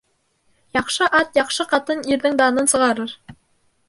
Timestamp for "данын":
2.41-2.71